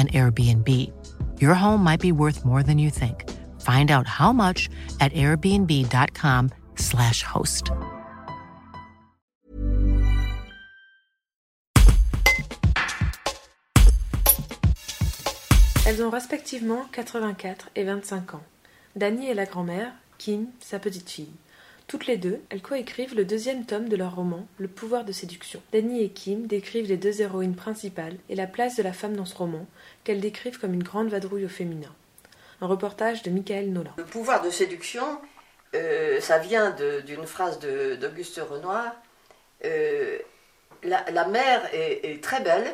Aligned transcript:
an 0.00 0.08
Airbnb. 0.08 0.66
Your 1.38 1.54
home 1.54 1.84
might 1.84 2.00
be 2.00 2.12
worth 2.12 2.46
more 2.46 2.62
than 2.62 2.78
you 2.78 2.88
think. 2.88 3.28
Find 3.60 3.90
out 3.90 4.06
how 4.06 4.32
much 4.32 4.70
at 5.00 5.12
airbnb.com/slash 5.12 7.22
host. 7.22 7.70
Elles 15.86 16.02
ont 16.02 16.10
respectivement 16.10 16.84
84 16.92 17.70
et 17.74 17.84
25 17.84 18.34
ans. 18.34 18.42
Dani 18.96 19.28
est 19.28 19.34
la 19.34 19.44
grand-mère, 19.44 19.92
Kim, 20.18 20.46
sa 20.60 20.78
petite-fille. 20.78 21.28
Toutes 21.90 22.06
les 22.06 22.18
deux, 22.18 22.40
elles 22.50 22.62
coécrivent 22.62 23.16
le 23.16 23.24
deuxième 23.24 23.66
tome 23.66 23.88
de 23.88 23.96
leur 23.96 24.14
roman, 24.14 24.46
Le 24.58 24.68
pouvoir 24.68 25.04
de 25.04 25.10
séduction. 25.10 25.60
Dani 25.72 26.04
et 26.04 26.10
Kim 26.10 26.46
décrivent 26.46 26.86
les 26.86 26.96
deux 26.96 27.20
héroïnes 27.20 27.56
principales 27.56 28.14
et 28.28 28.36
la 28.36 28.46
place 28.46 28.76
de 28.76 28.84
la 28.84 28.92
femme 28.92 29.16
dans 29.16 29.24
ce 29.24 29.34
roman, 29.34 29.66
qu'elles 30.04 30.20
décrivent 30.20 30.60
comme 30.60 30.72
une 30.72 30.84
grande 30.84 31.08
vadrouille 31.08 31.46
au 31.46 31.48
féminin. 31.48 31.92
Un 32.60 32.68
reportage 32.68 33.24
de 33.24 33.30
Michael 33.32 33.72
Nolan. 33.72 33.90
Le 33.96 34.04
pouvoir 34.04 34.40
de 34.40 34.50
séduction, 34.50 35.02
euh, 35.74 36.20
ça 36.20 36.38
vient 36.38 36.76
d'une 37.04 37.26
phrase 37.26 37.58
d'Auguste 37.58 38.40
Renoir. 38.48 38.94
Euh, 39.64 40.16
la, 40.84 41.26
mère 41.26 41.74
est, 41.74 42.04
est 42.04 42.22
très 42.22 42.40
belle 42.40 42.72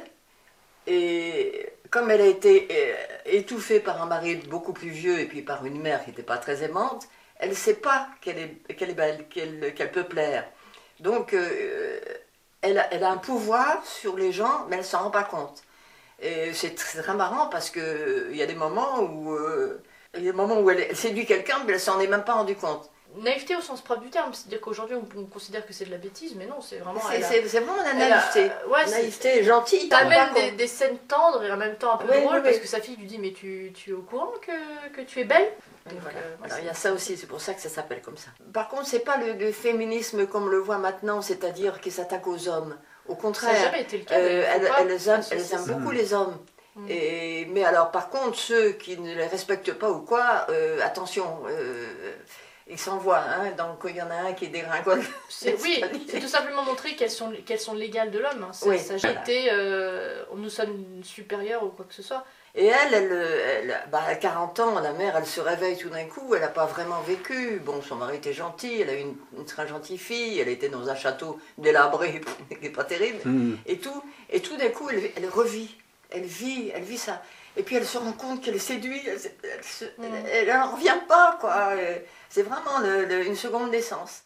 et 0.87 1.71
comme 1.89 2.11
elle 2.11 2.21
a 2.21 2.27
été 2.27 2.69
euh, 2.71 2.95
étouffée 3.25 3.81
par 3.81 4.03
un 4.03 4.07
mari 4.07 4.37
beaucoup 4.51 4.75
plus 4.75 4.91
vieux 4.91 5.21
et 5.21 5.25
puis 5.25 5.41
par 5.41 5.65
une 5.65 5.81
mère 5.81 6.05
qui 6.05 6.11
n'était 6.11 6.23
pas 6.23 6.37
très 6.37 6.63
aimante, 6.63 7.09
elle 7.39 7.51
ne 7.51 7.55
sait 7.55 7.75
pas 7.75 8.09
qu'elle 8.21 8.39
est, 8.39 8.75
qu'elle 8.77 8.91
est 8.91 8.95
belle, 8.95 9.29
qu'elle 9.29 9.91
peut 9.93 10.05
plaire. 10.05 10.45
Donc 11.01 11.35
euh, 11.35 12.01
elle, 12.63 12.79
a, 12.79 12.93
elle 12.93 13.05
a 13.05 13.11
un 13.11 13.19
pouvoir 13.19 13.85
sur 13.85 14.17
les 14.17 14.33
gens, 14.33 14.65
mais 14.69 14.77
elle 14.77 14.83
ne 14.83 14.87
s'en 14.87 15.01
rend 15.05 15.11
pas 15.11 15.25
compte. 15.25 15.63
Et 16.21 16.53
c'est 16.55 16.75
très, 16.75 17.03
très 17.03 17.15
marrant 17.15 17.49
parce 17.49 17.69
qu'il 17.71 18.35
y 18.35 18.43
a 18.43 18.47
des 18.47 18.55
moments 18.55 19.01
où, 19.01 19.35
euh, 19.35 19.83
il 20.15 20.25
y 20.25 20.29
a 20.29 20.33
des 20.33 20.37
moments 20.37 20.61
où 20.61 20.71
elle, 20.71 20.81
elle 20.89 20.97
séduit 20.97 21.27
quelqu'un, 21.27 21.59
mais 21.67 21.75
elle 21.75 21.81
s'en 21.81 22.01
est 22.01 22.07
même 22.07 22.25
pas 22.25 22.33
rendu 22.35 22.55
compte. 22.57 22.91
Naïveté 23.19 23.55
au 23.57 23.61
sens 23.61 23.81
propre 23.83 24.03
du 24.03 24.11
terme, 24.11 24.33
c'est-à-dire 24.35 24.61
qu'aujourd'hui 24.61 24.97
on, 24.97 25.21
on 25.21 25.25
considère 25.27 25.67
que 25.67 25.73
c'est 25.73 25.85
de 25.87 25.91
la 25.91 25.97
bêtise, 25.97 26.35
mais 26.37 26.47
non, 26.47 26.61
c'est 26.61 26.79
vraiment. 26.79 27.01
C'est 27.23 27.41
vraiment 27.41 27.77
la 27.77 27.91
elle 27.93 28.13
a- 28.13 28.17
naïveté. 28.17 28.51
ouais, 28.69 28.87
naïveté 28.91 29.45
gentille. 29.45 29.89
T'as 29.89 30.05
même 30.05 30.35
des, 30.35 30.51
des 30.53 30.67
scènes 30.67 30.99
tendres 31.07 31.43
et 31.45 31.51
en 31.53 31.57
même 31.57 31.77
temps 31.77 31.95
un 31.95 31.97
peu 31.99 32.11
Oui, 32.11 32.21
drôles 32.23 32.37
oui, 32.37 32.43
parce 32.43 32.57
oui. 32.57 32.63
que 32.63 32.69
sa 32.69 32.81
fille 32.81 32.97
lui 32.97 33.07
dit 33.07 33.19
Mais 33.19 33.33
tu, 33.33 33.73
tu 33.75 33.91
es 33.91 33.93
au 33.95 34.03
courant 34.03 34.33
que, 34.43 34.89
que 34.95 35.01
tu 35.03 35.21
es 35.21 35.25
belle? 35.25 35.51
Donc, 35.91 36.01
Voilà. 36.03 36.19
euh, 36.19 36.59
il 36.61 36.67
y 36.67 36.69
a 36.69 36.75
ça 36.75 36.93
aussi, 36.93 37.17
c'est 37.17 37.27
pour 37.27 37.41
ça 37.41 37.55
que 37.55 37.61
ça 37.61 37.69
s'appelle 37.69 38.03
comme 38.03 38.17
ça. 38.17 38.31
Par 38.53 38.69
contre, 38.69 38.87
c'est 38.87 39.01
pas 39.01 39.17
le, 39.19 39.33
le 39.35 39.53
féminisme 39.53 40.27
comme 40.27 40.45
on 40.45 40.49
le 40.49 40.59
voit 40.59 40.79
maintenant, 40.79 41.23
c'est-à-dire 41.23 41.81
qui 41.81 41.91
s'attaque 41.91 42.27
aux 42.27 42.49
hommes. 42.49 42.77
Au 43.09 43.15
contraire, 43.15 43.73
euh, 43.73 43.85
elles, 44.11 45.09
aiment, 45.09 45.23
elles 45.31 45.73
beaucoup 45.73 45.93
les 45.93 46.13
hommes. 46.13 46.37
Mm. 46.75 46.87
Et, 46.91 47.47
mais 47.53 47.65
alors, 47.65 47.91
par 47.93 48.11
contre, 48.11 48.37
ceux 48.37 48.73
qui 48.73 48.99
ne 48.99 49.15
les 49.15 49.27
respectent 49.27 49.73
pas 49.75 49.91
ou 49.91 50.01
quoi, 50.01 50.47
euh, 50.51 50.81
attention, 50.83 51.25
ils 52.67 52.79
s'envoient. 52.79 53.21
Hein, 53.23 53.53
donc 53.57 53.83
il 53.89 53.95
y 53.95 54.03
en 54.03 54.11
a 54.11 54.15
un 54.29 54.33
qui 54.33 54.49
dégringole. 54.49 55.03
C'est- 55.29 55.57
Oui, 55.63 55.85
c'est 56.11 56.19
tout 56.19 56.27
simplement 56.27 56.65
montrer 56.65 56.97
qu'elles 56.97 57.11
sont, 57.13 57.31
qu'elles 57.47 57.61
sont 57.61 57.75
légales 57.75 58.11
de 58.11 58.19
l'homme. 58.19 58.43
Hein. 58.49 58.53
Ça, 58.53 58.67
Oui, 58.67 58.79
ça 58.81 58.97
voilà. 58.97 59.21
été, 59.21 59.51
nous 60.35 60.51
sommes 60.51 61.03
supérieurs 61.05 61.63
ou 61.63 61.69
quoi 61.69 61.85
que 61.85 61.95
ce 61.95 62.03
soit. 62.03 62.25
Et 62.59 62.67
elle, 62.67 62.95
elle, 62.95 63.13
elle- 63.13 63.85
bah, 63.93 64.01
à 64.07 64.15
40 64.15 64.59
ans, 64.61 64.81
la 64.81 64.93
mère, 64.95 65.15
elle 65.17 65.27
se 65.27 65.41
réveille 65.41 65.77
tout 65.77 65.91
d'un 65.91 66.07
coup, 66.07 66.35
elle 66.35 66.41
n'a 66.41 66.49
pas 66.49 66.65
vraiment 66.67 67.01
vécu. 67.03 67.61
Bon, 67.65 67.83
son 67.83 67.97
mari 67.97 68.17
était 68.17 68.33
gentil, 68.33 68.81
elle 68.81 68.89
a 68.91 68.95
eu 68.95 69.01
une, 69.01 69.17
une 69.37 69.45
très 69.45 69.69
gentille 69.69 69.99
fille, 69.99 70.39
elle 70.41 70.49
était 70.49 70.71
dans 70.71 70.89
un 70.89 70.95
château 70.95 71.39
délabré, 71.59 72.23
qui 72.51 72.57
n'est 72.63 72.71
pas 72.71 72.85
terrible, 72.85 73.21
et 73.67 73.79
tout. 73.79 74.03
Et 74.31 74.41
tout 74.41 74.57
d'un 74.57 74.71
coup, 74.71 74.89
elle, 74.91 75.11
elle 75.17 75.29
revit, 75.29 75.77
elle 76.11 76.25
vit, 76.25 76.71
elle 76.75 76.83
vit 76.85 76.97
ça. 76.99 77.23
Et 77.59 77.63
puis 77.63 77.77
elle 77.77 77.87
se 77.87 77.97
rend 77.99 78.13
compte 78.13 78.43
qu'elle 78.43 78.57
est 78.57 78.59
séduite, 78.59 79.03
elle, 79.07 79.19
se- 79.65 79.85
Mm. 79.99 80.49
n'en 80.49 80.73
revient 80.75 80.99
pas, 81.09 81.37
quoi. 81.41 81.73
Euh, 81.73 81.97
C'est 82.29 82.43
vraiment 82.43 82.81
le- 82.83 83.05
le- 83.07 83.25
une 83.27 83.37
seconde 83.37 83.71
naissance. 83.71 84.23